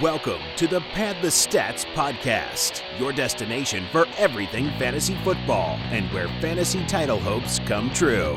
[0.00, 6.26] Welcome to the Pad the Stats podcast, your destination for everything fantasy football and where
[6.40, 8.36] fantasy title hopes come true.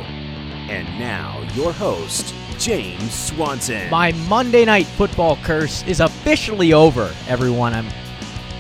[0.68, 3.90] And now, your host, James Swanson.
[3.90, 7.74] My Monday night football curse is officially over, everyone.
[7.74, 7.88] I'm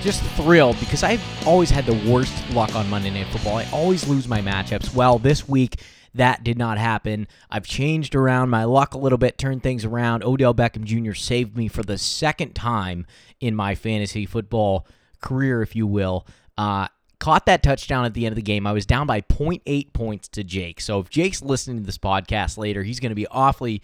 [0.01, 3.57] just thrilled because I've always had the worst luck on Monday night football.
[3.57, 4.93] I always lose my matchups.
[4.93, 5.81] Well, this week,
[6.15, 7.27] that did not happen.
[7.49, 10.23] I've changed around my luck a little bit, turned things around.
[10.23, 11.13] Odell Beckham Jr.
[11.13, 13.05] saved me for the second time
[13.39, 14.87] in my fantasy football
[15.21, 16.27] career, if you will.
[16.57, 16.87] Uh,
[17.19, 18.67] caught that touchdown at the end of the game.
[18.67, 20.81] I was down by 0.8 points to Jake.
[20.81, 23.81] So if Jake's listening to this podcast later, he's going to be awfully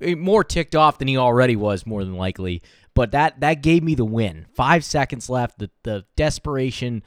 [0.00, 2.62] eh, more ticked off than he already was, more than likely.
[2.94, 4.46] But that that gave me the win.
[4.54, 5.58] Five seconds left.
[5.58, 7.02] The the desperation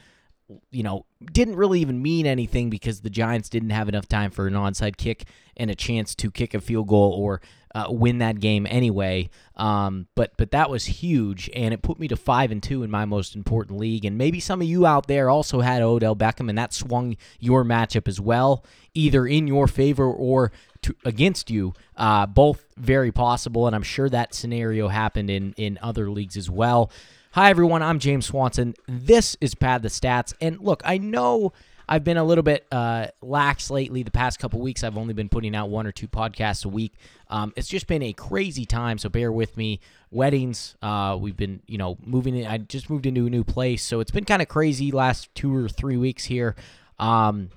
[0.72, 4.48] you know, didn't really even mean anything because the Giants didn't have enough time for
[4.48, 5.26] an onside kick
[5.58, 7.42] and a chance to kick a field goal or
[7.74, 9.30] uh, win that game anyway.
[9.56, 12.92] Um, but but that was huge, and it put me to five and two in
[12.92, 14.06] my most important league.
[14.06, 17.66] And maybe some of you out there also had Odell Beckham, and that swung your
[17.66, 21.74] matchup as well, either in your favor or to, against you.
[21.98, 26.50] Uh, both very possible, and I'm sure that scenario happened in in other leagues as
[26.50, 26.92] well.
[27.36, 27.84] Hi, everyone.
[27.84, 28.76] I'm James Swanson.
[28.88, 30.34] This is Pad the Stats.
[30.40, 31.52] And look, I know
[31.86, 34.04] I've been a little bit uh, lax lately.
[34.04, 36.94] The past couple weeks, I've only been putting out one or two podcasts a week.
[37.30, 39.82] Um, it's just been a crazy time, so bear with me.
[40.12, 42.38] Weddings, uh, we've been, you know, moving.
[42.38, 45.28] In, I just moved into a new place, so it's been kind of crazy last
[45.36, 46.56] two or three weeks here.
[47.00, 47.50] Um,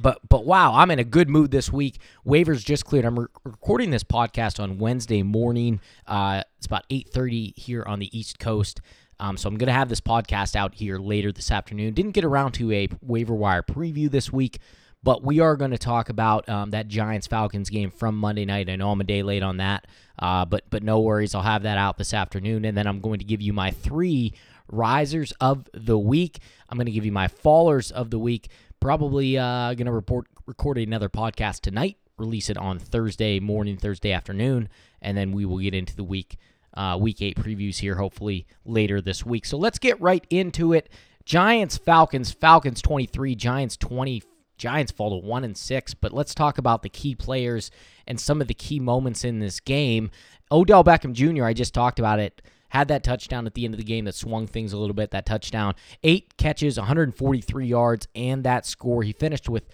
[0.00, 1.98] but but wow, I'm in a good mood this week.
[2.26, 3.04] Waivers just cleared.
[3.04, 5.80] I'm re- recording this podcast on Wednesday morning.
[6.06, 8.80] Uh, it's about 8:30 here on the East Coast.
[9.22, 11.94] Um, so I'm going to have this podcast out here later this afternoon.
[11.94, 14.58] Didn't get around to a waiver wire preview this week,
[15.00, 18.68] but we are going to talk about um, that Giants Falcons game from Monday night.
[18.68, 19.86] I know I'm a day late on that,
[20.18, 21.36] uh, but but no worries.
[21.36, 24.34] I'll have that out this afternoon, and then I'm going to give you my three
[24.66, 26.40] risers of the week.
[26.68, 28.48] I'm going to give you my fallers of the week.
[28.80, 31.96] Probably uh, going to report record another podcast tonight.
[32.18, 34.68] Release it on Thursday morning, Thursday afternoon,
[35.00, 36.38] and then we will get into the week
[36.74, 39.44] uh, week eight previews here, hopefully later this week.
[39.44, 40.88] So let's get right into it.
[41.24, 44.22] Giants, Falcons, Falcons 23, Giants 20.
[44.58, 47.70] Giants fall to 1 and 6, but let's talk about the key players
[48.06, 50.10] and some of the key moments in this game.
[50.52, 53.78] Odell Beckham Jr., I just talked about it, had that touchdown at the end of
[53.78, 55.10] the game that swung things a little bit.
[55.10, 59.02] That touchdown, eight catches, 143 yards, and that score.
[59.02, 59.68] He finished with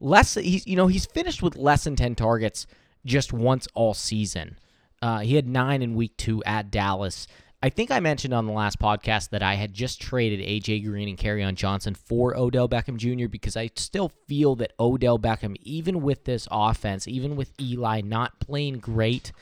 [0.00, 0.34] less.
[0.34, 2.66] He's you know he's finished with less than 10 targets
[3.04, 4.56] just once all season.
[5.02, 7.26] Uh, he had nine in week two at Dallas.
[7.62, 11.10] I think I mentioned on the last podcast that I had just traded AJ Green
[11.10, 13.28] and Kerryon Johnson for Odell Beckham Jr.
[13.28, 18.40] because I still feel that Odell Beckham, even with this offense, even with Eli not
[18.40, 19.32] playing great,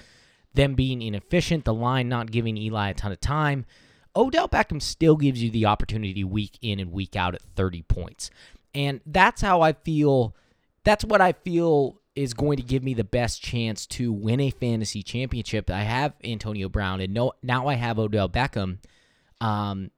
[0.53, 3.67] them being inefficient, the line not giving Eli a ton of time,
[4.17, 8.31] Odell Beckham still gives you the opportunity week in and week out at 30 points.
[8.75, 10.35] And that's how I feel.
[10.83, 14.51] That's what I feel is going to give me the best chance to win a
[14.51, 15.71] fantasy championship.
[15.71, 18.79] I have Antonio Brown, and no, now I have Odell Beckham
[19.41, 19.93] um,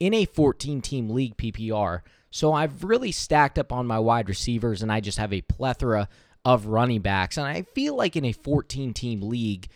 [0.00, 2.00] in a 14 team league PPR.
[2.32, 6.08] So I've really stacked up on my wide receivers, and I just have a plethora
[6.44, 7.36] of running backs.
[7.36, 9.68] And I feel like in a 14 team league,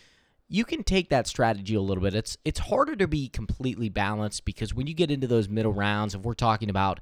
[0.48, 2.14] you can take that strategy a little bit.
[2.16, 6.16] It's it's harder to be completely balanced because when you get into those middle rounds,
[6.16, 6.98] if we're talking about,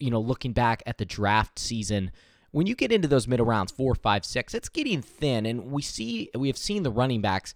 [0.00, 2.10] you know, looking back at the draft season
[2.54, 5.82] when you get into those middle rounds, four, five, six, it's getting thin, and we
[5.82, 7.52] see we have seen the running backs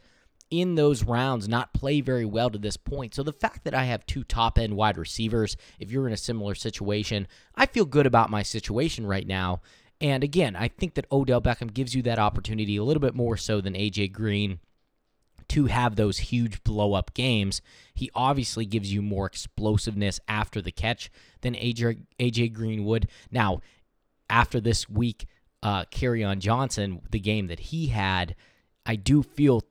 [0.51, 3.15] in those rounds not play very well to this point.
[3.15, 6.17] So the fact that I have two top end wide receivers, if you're in a
[6.17, 9.61] similar situation, I feel good about my situation right now.
[10.01, 13.37] And again, I think that Odell Beckham gives you that opportunity a little bit more
[13.37, 14.59] so than AJ Green
[15.51, 17.63] to have those huge blow up games.
[17.95, 21.09] He obviously gives you more explosiveness after the catch
[21.41, 23.09] than AJ, AJ Green would.
[23.31, 23.61] Now,
[24.31, 25.27] after this week,
[25.63, 28.37] uh, Kerryon Johnson, the game that he had,
[28.87, 29.63] I do feel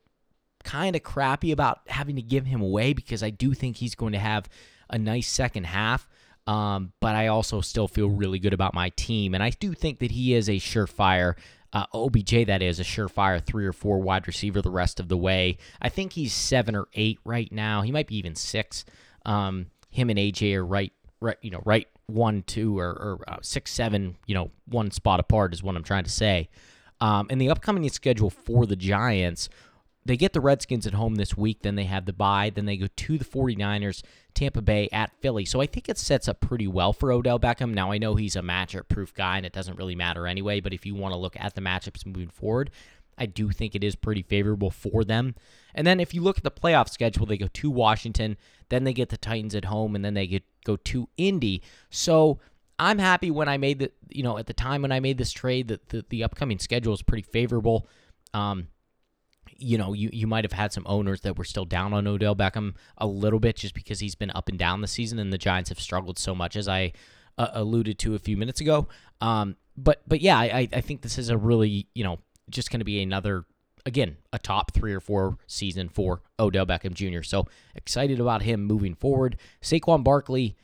[0.63, 4.14] kind of crappy about having to give him away because I do think he's going
[4.14, 4.49] to have
[4.90, 6.08] a nice second half.
[6.46, 9.99] Um, but I also still feel really good about my team, and I do think
[9.99, 11.35] that he is a surefire.
[11.73, 15.17] Uh, OBJ, that is a surefire three or four wide receiver the rest of the
[15.17, 15.58] way.
[15.81, 17.81] I think he's seven or eight right now.
[17.81, 18.85] He might be even six.
[19.26, 23.37] Um, him and AJ are right, right, you know, right one, two, or, or uh,
[23.41, 26.49] six, seven, you know, one spot apart is what I'm trying to say.
[26.99, 29.49] Um, in the upcoming schedule for the Giants,
[30.07, 32.77] they get the Redskins at home this week, then they have the bye, then they
[32.77, 35.43] go to the 49ers, Tampa Bay at Philly.
[35.43, 37.73] So I think it sets up pretty well for Odell Beckham.
[37.73, 40.73] Now I know he's a matchup proof guy and it doesn't really matter anyway, but
[40.73, 42.71] if you want to look at the matchups moving forward,
[43.17, 45.35] I do think it is pretty favorable for them.
[45.73, 48.37] And then if you look at the playoff schedule, they go to Washington,
[48.69, 51.61] then they get the Titans at home, and then they get go to Indy.
[51.90, 52.40] So
[52.79, 55.31] I'm happy when I made the you know at the time when I made this
[55.31, 57.87] trade that the, the upcoming schedule is pretty favorable.
[58.34, 58.67] Um,
[59.59, 62.35] you know, you, you might have had some owners that were still down on Odell
[62.35, 65.37] Beckham a little bit just because he's been up and down the season, and the
[65.37, 66.93] Giants have struggled so much, as I
[67.37, 68.87] uh, alluded to a few minutes ago.
[69.22, 72.19] Um, but but yeah, I, I think this is a really you know
[72.49, 73.46] just going to be another
[73.85, 77.23] again a top three or four season for Odell Beckham Jr.
[77.23, 79.38] So excited about him moving forward.
[79.61, 80.55] Saquon Barkley,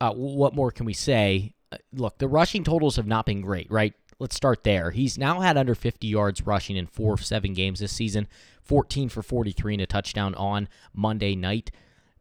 [0.00, 1.54] uh, what more can we say?
[1.70, 3.94] Uh, look, the rushing totals have not been great, right?
[4.18, 4.90] Let's start there.
[4.90, 8.28] He's now had under 50 yards rushing in four of seven games this season,
[8.62, 11.70] 14 for 43 and a touchdown on Monday night,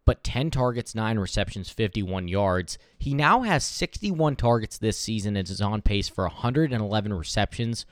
[0.04, 2.78] but 10 targets, 9 receptions, 51 yards.
[2.98, 7.86] He now has 61 targets this season and is on pace for 111 receptions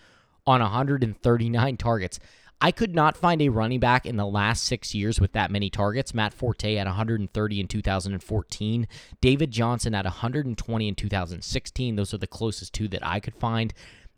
[0.45, 2.19] on 139 targets.
[2.63, 5.71] I could not find a running back in the last six years with that many
[5.71, 6.13] targets.
[6.13, 8.87] Matt Forte at 130 in 2014,
[9.19, 11.95] David Johnson at 120 in 2016.
[11.95, 13.73] Those are the closest two that I could find.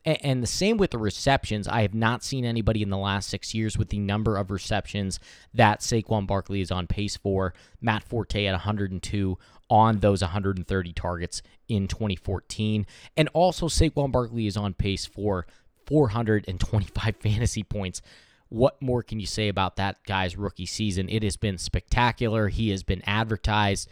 [0.05, 1.65] And the same with the receptions.
[1.65, 5.17] I have not seen anybody in the last six years with the number of receptions
[5.53, 7.53] that Saquon Barkley is on pace for.
[7.79, 9.37] Matt Forte at 102
[9.69, 12.85] on those 130 targets in 2014.
[13.15, 15.47] And also, Saquon Barkley is on pace for
[15.85, 18.01] 425 fantasy points.
[18.49, 21.09] What more can you say about that guy's rookie season?
[21.09, 22.49] It has been spectacular.
[22.49, 23.89] He has been advertised,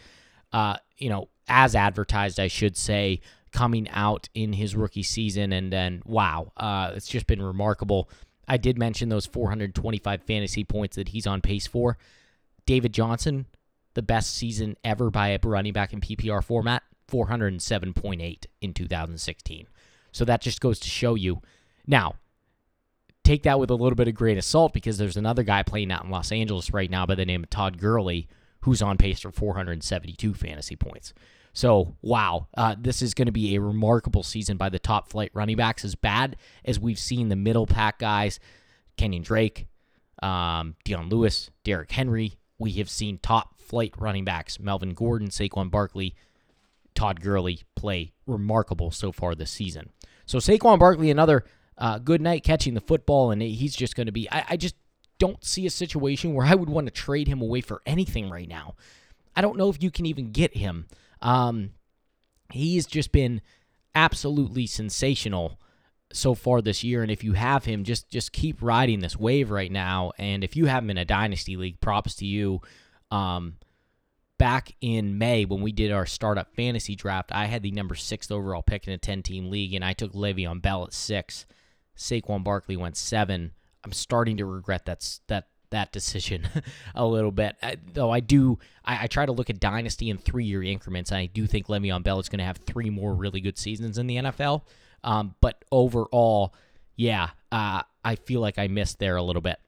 [0.54, 3.22] uh, you know, as advertised, I should say,
[3.52, 5.52] coming out in his rookie season.
[5.52, 8.10] And then, wow, uh, it's just been remarkable.
[8.48, 11.98] I did mention those 425 fantasy points that he's on pace for.
[12.66, 13.48] David Johnson,
[13.94, 19.68] the best season ever by a running back in PPR format, 407.8 in 2016.
[20.12, 21.42] So that just goes to show you
[21.88, 22.16] now,
[23.24, 25.92] take that with a little bit of grain of salt because there's another guy playing
[25.92, 28.28] out in Los Angeles right now by the name of Todd Gurley
[28.62, 31.14] who's on pace for 472 fantasy points.
[31.54, 35.32] So, wow, uh, this is going to be a remarkable season by the top flight
[35.34, 35.84] running backs.
[35.84, 38.40] As bad as we've seen the middle pack guys,
[38.98, 39.68] Kenyan Drake,
[40.24, 45.70] um, Dion Lewis, Derrick Henry, we have seen top flight running backs, Melvin Gordon, Saquon
[45.70, 46.16] Barkley,
[46.96, 49.90] Todd Gurley play remarkable so far this season.
[50.26, 51.44] So, Saquon Barkley, another
[51.82, 54.30] uh, good night catching the football, and he's just going to be.
[54.32, 54.76] I, I just
[55.18, 58.48] don't see a situation where I would want to trade him away for anything right
[58.48, 58.76] now.
[59.36, 60.86] I don't know if you can even get him.
[61.24, 61.72] Um,
[62.52, 63.42] he's just been
[63.96, 65.60] absolutely sensational
[66.14, 69.50] so far this year, and if you have him, just just keep riding this wave
[69.50, 70.12] right now.
[70.20, 72.62] And if you have him in a dynasty league, props to you.
[73.10, 73.56] Um,
[74.38, 78.30] back in May when we did our startup fantasy draft, I had the number six
[78.30, 81.48] overall pick in a ten team league, and I took Le'Veon Bell at six.
[82.02, 83.52] Saquon Barkley went seven.
[83.84, 86.48] I'm starting to regret that that that decision
[86.96, 87.56] a little bit.
[87.64, 91.12] I, though I do, I, I, try to look at dynasty in three year increments,
[91.12, 93.98] and I do think Le'Veon Bell is going to have three more really good seasons
[93.98, 94.64] in the NFL.
[95.04, 96.54] Um, but overall,
[96.96, 99.60] yeah, uh, I feel like I missed there a little bit.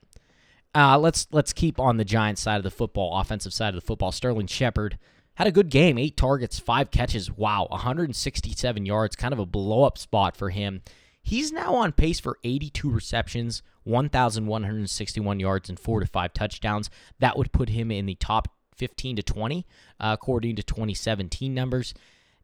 [0.75, 3.86] Uh, let's let's keep on the Giants side of the football, offensive side of the
[3.86, 4.12] football.
[4.12, 4.97] Sterling Shepard
[5.36, 7.31] had a good game, eight targets, five catches.
[7.31, 10.81] Wow, 167 yards, kind of a blow up spot for him.
[11.23, 16.89] He's now on pace for 82 receptions, 1,161 yards, and four to five touchdowns.
[17.19, 19.65] That would put him in the top 15 to 20,
[19.99, 21.93] uh, according to 2017 numbers.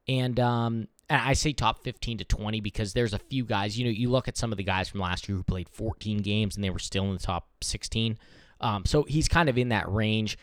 [0.08, 3.78] And um, I say top 15 to 20 because there's a few guys.
[3.78, 6.20] You know, you look at some of the guys from last year who played 14
[6.20, 8.18] games and they were still in the top 16.
[8.62, 10.38] Um, so he's kind of in that range,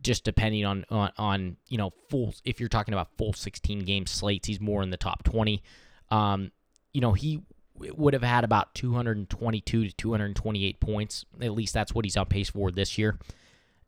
[0.00, 2.34] just depending on, on on you know full.
[2.44, 5.62] If you're talking about full 16 game slates, he's more in the top 20.
[6.10, 6.50] Um,
[6.92, 7.42] you know, he
[7.76, 11.24] would have had about 222 to 228 points.
[11.40, 13.18] At least that's what he's on pace for this year.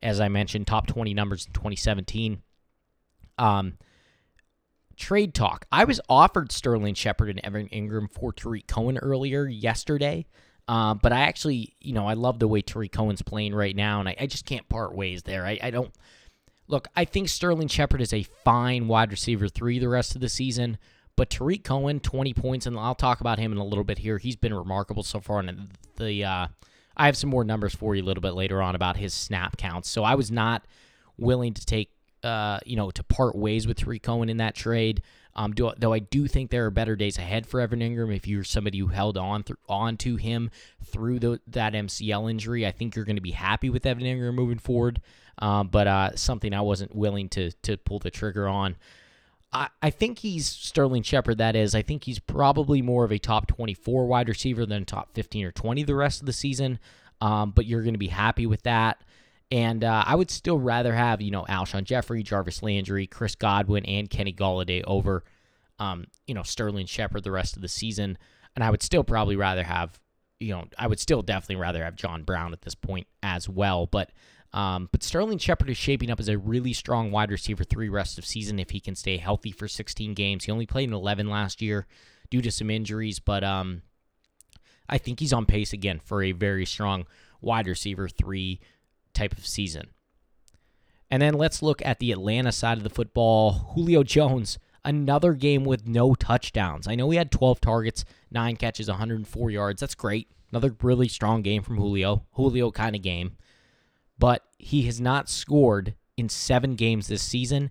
[0.03, 2.41] As I mentioned, top 20 numbers in 2017.
[3.37, 3.77] Um,
[4.95, 5.65] trade talk.
[5.71, 10.25] I was offered Sterling Shepard and Evan Engram for Tarik Cohen earlier yesterday.
[10.67, 14.01] Uh, but I actually, you know, I love the way Tarik Cohen's playing right now,
[14.01, 15.45] and I, I just can't part ways there.
[15.45, 15.93] I, I don't
[16.67, 16.89] look.
[16.93, 20.77] I think Sterling Shepard is a fine wide receiver three the rest of the season.
[21.17, 24.19] But Tarik Cohen, 20 points, and I'll talk about him in a little bit here.
[24.19, 25.39] He's been remarkable so far.
[25.39, 26.47] And the uh,
[26.95, 29.57] I have some more numbers for you a little bit later on about his snap
[29.57, 29.89] counts.
[29.89, 30.65] So I was not
[31.17, 31.91] willing to take,
[32.23, 35.01] uh, you know, to part ways with Tarik Cohen in that trade.
[35.35, 38.15] Um, do, though I do think there are better days ahead for Evan Engram.
[38.15, 40.51] if you're somebody who held on th- on to him
[40.83, 42.65] through the, that MCL injury.
[42.65, 45.01] I think you're going to be happy with Evan Engram moving forward.
[45.39, 48.75] Um, but uh, something I wasn't willing to to pull the trigger on.
[49.81, 51.73] I, think he's Sterling Shepard, that is.
[51.73, 55.51] I think he's probably more of a top 24 wide receiver than top 15 or
[55.51, 56.79] 20 the rest of the season.
[57.21, 59.01] Um, but you're going to be happy with that.
[59.49, 63.85] And uh, I would still rather have, you know, Alshon Jeffery, Jarvis Landry, Chris Godwin,
[63.85, 65.23] and Kenny Golladay over,
[65.79, 68.17] um, you know, Sterling Shepard the rest of the season.
[68.55, 69.99] And I would still probably rather have,
[70.39, 73.85] you know, I would still definitely rather have John Brown at this point as well.
[73.85, 74.11] But
[74.53, 78.17] um, but Sterling Shepard is shaping up as a really strong wide receiver three rest
[78.17, 80.45] of season if he can stay healthy for 16 games.
[80.45, 81.85] He only played in 11 last year
[82.29, 83.81] due to some injuries, but um,
[84.89, 87.05] I think he's on pace again for a very strong
[87.41, 88.59] wide receiver three
[89.13, 89.89] type of season.
[91.09, 93.71] And then let's look at the Atlanta side of the football.
[93.75, 96.87] Julio Jones, another game with no touchdowns.
[96.87, 99.79] I know he had 12 targets, nine catches, 104 yards.
[99.79, 100.29] That's great.
[100.51, 102.25] Another really strong game from Julio.
[102.31, 103.37] Julio kind of game
[104.17, 107.69] but he has not scored in seven games this season.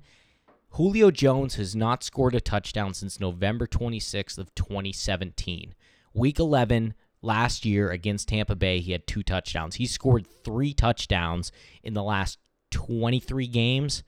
[0.71, 5.75] Julio Jones has not scored a touchdown since November 26th of 2017.
[6.12, 9.76] Week 11 last year against Tampa Bay, he had two touchdowns.
[9.76, 11.50] He scored three touchdowns
[11.83, 12.38] in the last
[12.71, 14.03] 23 games.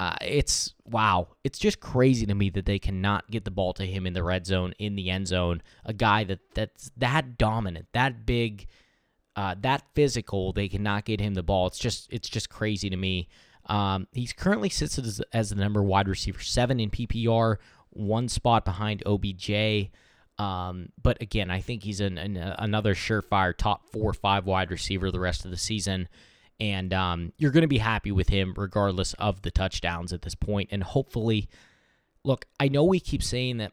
[0.00, 1.28] Uh, it's wow.
[1.42, 4.22] It's just crazy to me that they cannot get the ball to him in the
[4.22, 5.60] red zone, in the end zone.
[5.84, 8.68] A guy that that's that dominant, that big,
[9.38, 11.68] uh, that physical, they cannot get him the ball.
[11.68, 13.28] It's just it's just crazy to me.
[13.66, 17.58] Um, he's currently sits as, as the number wide receiver seven in PPR,
[17.90, 19.90] one spot behind OBJ.
[20.38, 24.72] Um, but again, I think he's an, an, another surefire top four or five wide
[24.72, 26.08] receiver the rest of the season.
[26.58, 30.34] And um, you're going to be happy with him regardless of the touchdowns at this
[30.34, 30.70] point.
[30.72, 31.48] And hopefully,
[32.24, 33.70] look, I know we keep saying that,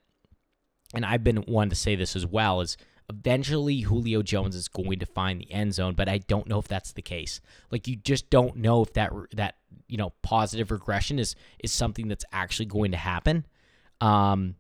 [0.94, 5.00] and I've been one to say this as well, is Eventually, Julio Jones is going
[5.00, 7.40] to find the end zone, but I don't know if that's the case.
[7.72, 9.56] Like you just don't know if that that
[9.88, 13.46] you know positive regression is is something that's actually going to happen.
[14.02, 14.56] Um,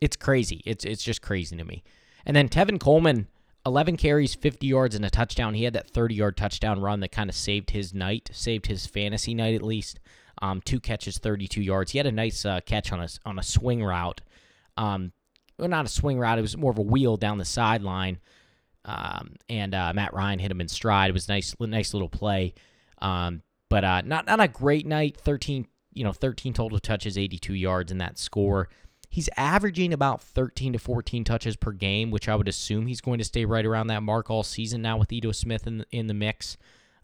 [0.00, 0.62] it's crazy.
[0.64, 1.82] It's it's just crazy to me.
[2.24, 3.26] And then Tevin Coleman,
[3.66, 5.54] 11 carries, 50 yards, and a touchdown.
[5.54, 8.86] He had that 30 yard touchdown run that kind of saved his night, saved his
[8.86, 9.98] fantasy night at least.
[10.42, 11.90] Um, two catches, 32 yards.
[11.90, 14.20] He had a nice uh, catch on a on a swing route.
[14.76, 15.12] Um,
[15.60, 16.38] well, not a swing route.
[16.38, 18.18] It was more of a wheel down the sideline.
[18.84, 21.10] Um, and uh, Matt Ryan hit him in stride.
[21.10, 22.54] It was nice, nice little play.
[23.00, 25.16] Um, but uh, not not a great night.
[25.16, 28.68] Thirteen, you know, thirteen total touches, eighty-two yards in that score.
[29.12, 33.18] He's averaging about 13 to 14 touches per game, which I would assume he's going
[33.18, 36.06] to stay right around that mark all season now with Ito Smith in the, in
[36.06, 36.56] the mix.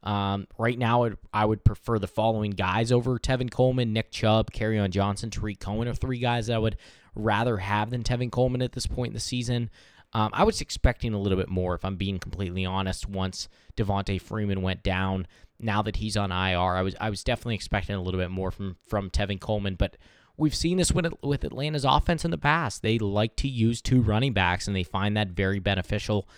[0.06, 4.90] Um, right now, I would prefer the following guys over Tevin Coleman, Nick Chubb, Kerryon
[4.90, 6.76] Johnson, Tarik Cohen are three guys that I would
[7.16, 9.68] rather have than Tevin Coleman at this point in the season.
[10.12, 13.08] Um, I was expecting a little bit more, if I'm being completely honest.
[13.08, 15.26] Once Devonta Freeman went down,
[15.58, 18.52] now that he's on IR, I was I was definitely expecting a little bit more
[18.52, 19.74] from from Tevin Coleman.
[19.74, 19.96] But
[20.36, 22.82] we've seen this with with Atlanta's offense in the past.
[22.82, 26.28] They like to use two running backs, and they find that very beneficial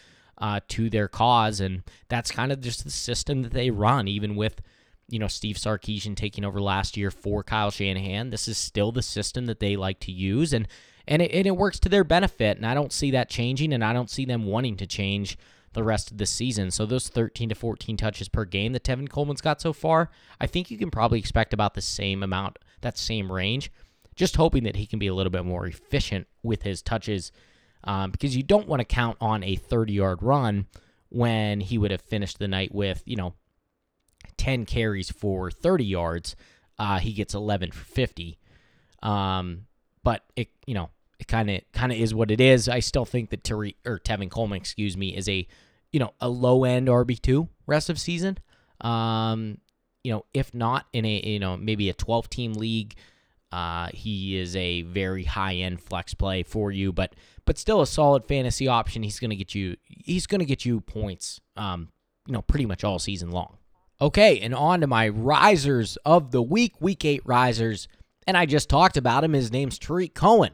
[0.40, 1.60] uh, to their cause.
[1.60, 4.60] And that's kind of just the system that they run, even with
[5.08, 8.30] you know, Steve Sarkisian taking over last year for Kyle Shanahan.
[8.30, 10.68] This is still the system that they like to use, and
[11.06, 12.58] and it, and it works to their benefit.
[12.58, 15.38] And I don't see that changing, and I don't see them wanting to change
[15.72, 16.70] the rest of the season.
[16.70, 20.46] So those 13 to 14 touches per game that Tevin Coleman's got so far, I
[20.46, 23.70] think you can probably expect about the same amount, that same range.
[24.16, 27.32] Just hoping that he can be a little bit more efficient with his touches,
[27.84, 30.66] um, because you don't want to count on a 30 yard run
[31.10, 33.34] when he would have finished the night with you know
[34.36, 36.36] 10 carries for 30 yards.
[36.78, 38.38] Uh, he gets 11 for 50.
[39.02, 39.66] Um,
[40.02, 42.68] but it, you know, it kind of kind of is what it is.
[42.68, 45.46] I still think that Terry or Tevin Coleman, excuse me, is a
[45.92, 48.38] you know a low end RB two rest of season.
[48.80, 49.58] Um,
[50.04, 52.94] you know, if not in a you know maybe a 12 team league,
[53.50, 57.14] uh, he is a very high end flex play for you, but
[57.44, 59.02] but still a solid fantasy option.
[59.02, 61.40] He's gonna get you he's gonna get you points.
[61.56, 61.88] Um,
[62.26, 63.56] you know, pretty much all season long.
[64.00, 67.88] Okay, and on to my risers of the week, week eight risers.
[68.26, 69.32] And I just talked about him.
[69.32, 70.52] His name's Tarik Cohen.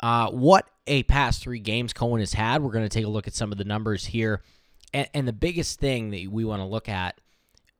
[0.00, 2.62] Uh, what a past three games Cohen has had.
[2.62, 4.42] We're going to take a look at some of the numbers here.
[4.94, 7.20] And, and the biggest thing that we want to look at,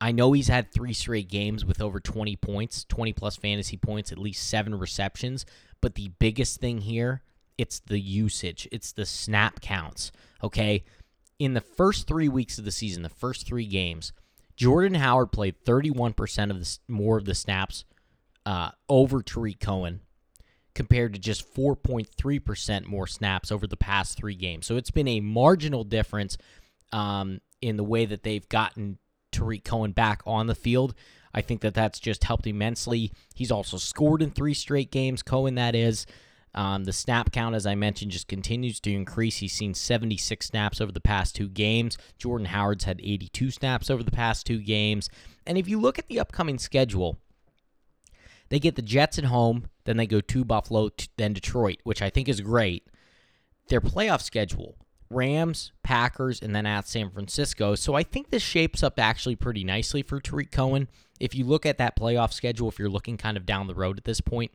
[0.02, 4.11] I know he's had three straight games with over 20 points, 20 plus fantasy points,
[4.11, 5.47] at least seven receptions.
[5.80, 7.23] But the biggest thing here,
[7.56, 10.11] it's the usage, it's the snap counts.
[10.42, 10.82] Okay.
[11.38, 14.12] In the first three weeks of the season, the first three games,
[14.56, 17.85] Jordan Howard played 31% of the more of the snaps
[18.44, 20.00] uh, over Tarik Cohen
[20.75, 24.66] compared to just 4.3% more snaps over the past three games.
[24.66, 26.38] So it's been a marginal difference
[26.90, 28.99] um, in the way that they've gotten
[29.33, 30.95] Tarik Cohen back on the field.
[31.35, 33.12] I think that that's just helped immensely.
[33.35, 36.07] He's also scored in three straight games, Cohen, that is.
[36.55, 39.39] Um, the snap count, as I mentioned, just continues to increase.
[39.39, 41.97] He's seen 76 snaps over the past two games.
[42.19, 45.09] Jordan Howard's had 82 snaps over the past two games.
[45.47, 47.19] And if you look at the upcoming schedule,
[48.51, 52.11] they get the Jets at home, then they go to Buffalo, then Detroit, which I
[52.11, 52.87] think is great.
[53.69, 54.77] Their playoff schedule
[55.12, 57.75] Rams, Packers, and then at San Francisco.
[57.75, 60.88] So I think this shapes up actually pretty nicely for Tarik Cohen.
[61.21, 63.99] If you look at that playoff schedule, if you're looking kind of down the road
[63.99, 64.50] at this point,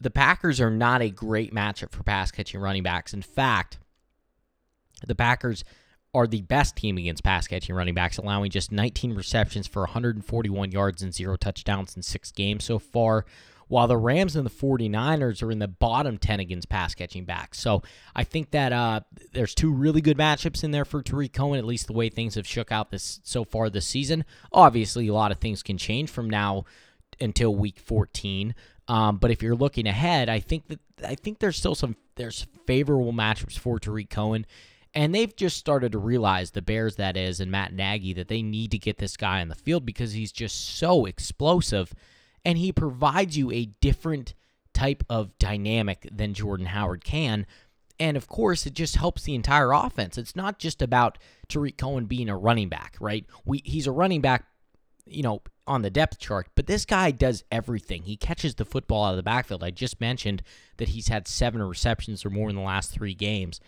[0.00, 3.14] the Packers are not a great matchup for pass catching running backs.
[3.14, 3.78] In fact,
[5.06, 5.64] the Packers
[6.14, 10.72] are the best team against pass catching running backs, allowing just 19 receptions for 141
[10.72, 13.24] yards and zero touchdowns in six games so far
[13.72, 17.58] while the Rams and the 49ers are in the bottom 10 against pass catching backs.
[17.58, 17.82] So
[18.14, 19.00] I think that uh,
[19.32, 22.34] there's two really good matchups in there for Tarik Cohen, at least the way things
[22.34, 24.26] have shook out this so far this season.
[24.52, 26.66] Obviously, a lot of things can change from now
[27.18, 28.54] until week 14.
[28.88, 32.46] Um, but if you're looking ahead, I think that I think there's still some there's
[32.66, 34.44] favorable matchups for Tarik Cohen.
[34.94, 38.42] And they've just started to realize, the Bears, that is, and Matt Nagy, that they
[38.42, 41.94] need to get this guy on the field because he's just so explosive
[42.44, 44.34] and he provides you a different
[44.72, 47.46] type of dynamic than Jordan Howard can.
[48.00, 50.18] And of course, it just helps the entire offense.
[50.18, 51.18] It's not just about
[51.48, 53.24] Tarik Cohen being a running back, right?
[53.44, 54.44] We he's a running back,
[55.06, 58.02] you know, on the depth chart, but this guy does everything.
[58.02, 59.62] He catches the football out of the backfield.
[59.62, 60.42] I just mentioned
[60.78, 63.60] that he's had seven receptions or more in the last three games.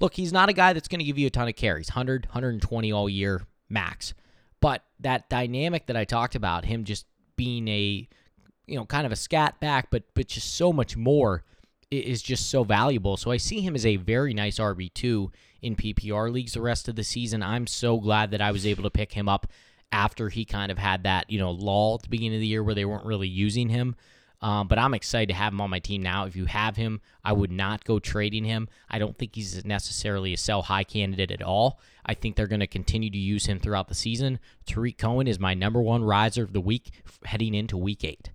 [0.00, 2.26] Look, he's not a guy that's going to give you a ton of carries, 100,
[2.26, 4.12] 120 all year max.
[4.60, 7.06] But that dynamic that I talked about, him just
[7.40, 8.06] being a
[8.66, 11.42] you know kind of a scat back, but but just so much more
[11.90, 13.16] is just so valuable.
[13.16, 15.32] So I see him as a very nice RB two
[15.62, 17.42] in PPR leagues the rest of the season.
[17.42, 19.46] I'm so glad that I was able to pick him up
[19.90, 22.62] after he kind of had that you know lull at the beginning of the year
[22.62, 23.96] where they weren't really using him.
[24.42, 26.24] Um, but I'm excited to have him on my team now.
[26.24, 28.68] If you have him, I would not go trading him.
[28.88, 31.78] I don't think he's necessarily a sell high candidate at all.
[32.06, 34.38] I think they're going to continue to use him throughout the season.
[34.64, 36.90] Tarik Cohen is my number one riser of the week
[37.24, 38.30] heading into week eight.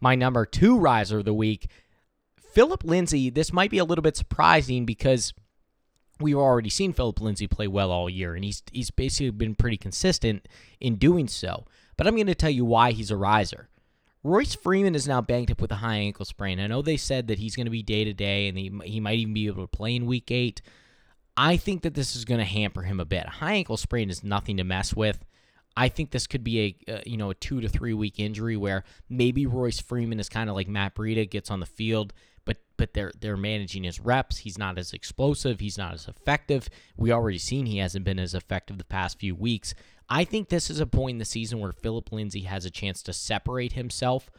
[0.00, 1.68] My number two riser of the week,
[2.36, 3.28] Philip Lindsay.
[3.28, 5.34] This might be a little bit surprising because
[6.20, 9.76] we've already seen Philip Lindsay play well all year, and he's he's basically been pretty
[9.76, 10.46] consistent
[10.78, 11.66] in doing so.
[11.96, 13.68] But I'm going to tell you why he's a riser.
[14.24, 16.58] Royce Freeman is now banked up with a high ankle sprain.
[16.58, 19.00] I know they said that he's going to be day to day and he, he
[19.00, 20.60] might even be able to play in week eight.
[21.36, 23.26] I think that this is going to hamper him a bit.
[23.26, 25.24] A high ankle sprain is nothing to mess with.
[25.76, 28.56] I think this could be a uh, you know a two to three week injury
[28.56, 32.12] where maybe Royce Freeman is kind of like Matt Breida gets on the field,
[32.44, 34.38] but but they're they're managing his reps.
[34.38, 35.60] He's not as explosive.
[35.60, 36.68] He's not as effective.
[36.96, 39.72] We already seen he hasn't been as effective the past few weeks.
[40.10, 43.02] I think this is a point in the season where Philip Lindsay has a chance
[43.04, 44.30] to separate himself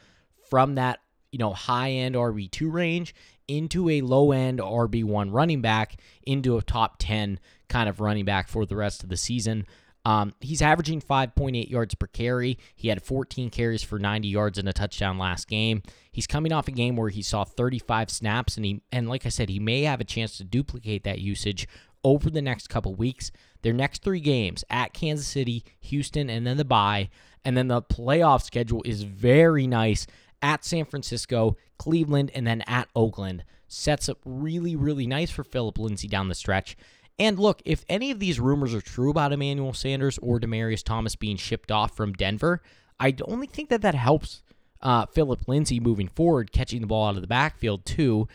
[0.50, 1.00] from that,
[1.32, 3.14] you know, high end RB2 range
[3.48, 8.48] into a low end RB1 running back into a top 10 kind of running back
[8.48, 9.66] for the rest of the season.
[10.06, 12.58] Um, he's averaging 5.8 yards per carry.
[12.76, 15.84] He had 14 carries for 90 yards and a touchdown last game.
[16.12, 19.30] He's coming off a game where he saw 35 snaps, and he and like I
[19.30, 21.68] said, he may have a chance to duplicate that usage
[22.04, 23.32] over the next couple weeks.
[23.62, 27.10] Their next three games at Kansas City, Houston, and then the bye.
[27.44, 30.08] And then the playoff schedule is very nice
[30.42, 33.44] at San Francisco, Cleveland, and then at Oakland.
[33.68, 36.76] Sets up really, really nice for Philip Lindsay down the stretch.
[37.20, 41.16] And look, if any of these rumors are true about Emmanuel Sanders or Demaryius Thomas
[41.16, 42.62] being shipped off from Denver,
[43.00, 44.42] I only think that that helps
[44.82, 48.28] uh, Philip Lindsay moving forward, catching the ball out of the backfield too.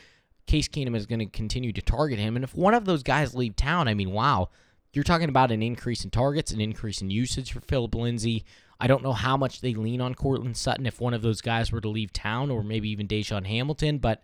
[0.46, 2.37] Case Keenum is going to continue to target him.
[2.37, 4.50] And if one of those guys leave town, I mean, wow,
[4.92, 8.44] you're talking about an increase in targets, an increase in usage for Philip Lindsay.
[8.80, 11.72] I don't know how much they lean on Courtland Sutton if one of those guys
[11.72, 13.98] were to leave town, or maybe even DaeSean Hamilton.
[13.98, 14.22] But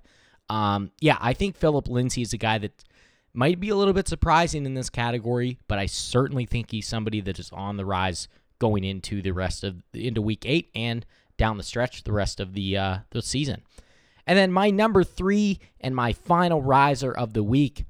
[0.49, 2.85] um, yeah, I think Philip Lindsay is a guy that
[3.33, 7.21] might be a little bit surprising in this category, but I certainly think he's somebody
[7.23, 8.29] that is on the rise
[8.59, 11.07] going into the rest of into week eight and
[11.39, 13.63] down the stretch the rest of the uh, the season.
[14.27, 17.85] And then my number three and my final riser of the week.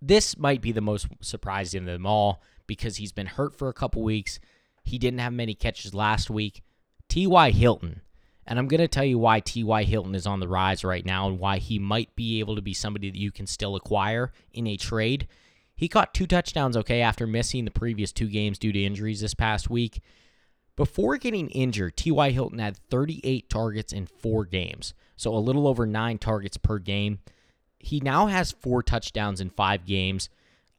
[0.00, 3.74] This might be the most surprising of them all because he's been hurt for a
[3.74, 4.40] couple weeks.
[4.82, 6.62] He didn't have many catches last week.
[7.08, 7.50] T.Y.
[7.50, 8.00] Hilton.
[8.46, 9.84] And I'm going to tell you why T.Y.
[9.84, 12.74] Hilton is on the rise right now and why he might be able to be
[12.74, 15.28] somebody that you can still acquire in a trade.
[15.76, 19.34] He caught two touchdowns, okay, after missing the previous two games due to injuries this
[19.34, 20.00] past week.
[20.82, 22.32] Before getting injured, T.Y.
[22.32, 27.20] Hilton had 38 targets in four games, so a little over nine targets per game.
[27.78, 30.28] He now has four touchdowns in five games.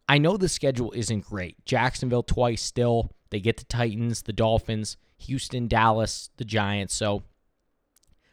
[0.10, 1.64] I know the schedule isn't great.
[1.64, 3.12] Jacksonville twice still.
[3.30, 4.98] They get the Titans, the Dolphins.
[5.20, 6.94] Houston, Dallas, the Giants.
[6.94, 7.24] So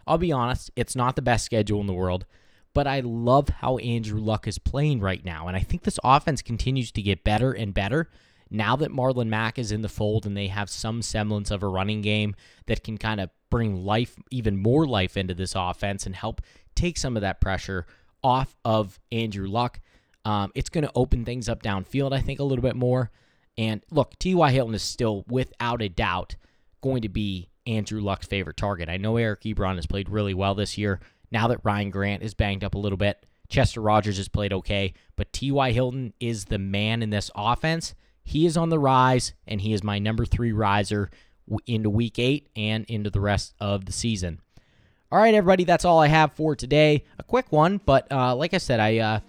[0.08, 2.26] I'll be honest, it's not the best schedule in the world,
[2.74, 5.46] but I love how Andrew Luck is playing right now.
[5.46, 8.10] And I think this offense continues to get better and better
[8.50, 11.68] now that Marlon Mack is in the fold and they have some semblance of a
[11.68, 12.34] running game
[12.66, 16.40] that can kind of bring life, even more life into this offense and help
[16.74, 17.86] take some of that pressure
[18.22, 19.80] off of Andrew Luck.
[20.24, 23.10] Um, it's going to open things up downfield, I think, a little bit more.
[23.56, 24.50] And look, T.Y.
[24.52, 26.36] Hilton is still, without a doubt,
[26.80, 28.88] going to be Andrew Luck's favorite target.
[28.88, 31.00] I know Eric Ebron has played really well this year.
[31.30, 34.94] Now that Ryan Grant is banged up a little bit, Chester Rogers has played okay,
[35.16, 35.72] but T.Y.
[35.72, 37.94] Hilton is the man in this offense.
[38.30, 41.10] He is on the rise, and he is my number three riser
[41.66, 44.40] into week eight and into the rest of the season.
[45.10, 47.02] All right, everybody, that's all I have for today.
[47.18, 49.20] A quick one, but uh, like I said, I uh,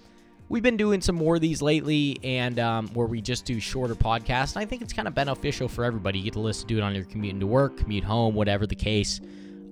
[0.49, 3.95] we've been doing some more of these lately, and um, where we just do shorter
[3.95, 4.55] podcasts.
[4.55, 6.19] I think it's kind of beneficial for everybody.
[6.19, 8.75] You get to listen to it on your commute into work, commute home, whatever the
[8.75, 9.19] case.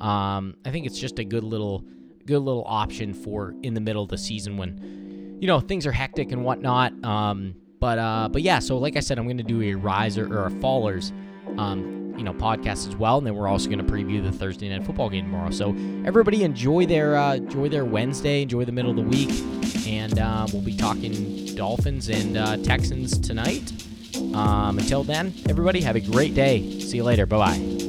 [0.01, 1.83] Um, I think it's just a good little,
[2.25, 5.91] good little option for in the middle of the season when, you know, things are
[5.91, 7.03] hectic and whatnot.
[7.03, 10.47] Um, but uh, but yeah, so like I said, I'm to do a riser or
[10.47, 11.11] a fallers.
[11.57, 14.85] Um, you know podcast as well, and then we're also to preview the Thursday night
[14.85, 15.51] football game tomorrow.
[15.51, 15.69] So
[16.03, 19.29] everybody enjoy their uh, enjoy their Wednesday, enjoy the middle of the week,
[19.87, 23.71] and uh, we'll be talking Dolphins and uh, Texans tonight.
[24.35, 26.81] Um, until then, everybody have a great day.
[26.81, 27.25] See you later.
[27.25, 27.88] Bye bye.